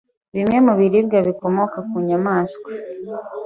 bimwe 0.35 0.57
mu 0.65 0.73
biribwa 0.79 1.17
bikomoka 1.27 1.77
ku 1.89 1.95
nyamaswa 2.07 2.69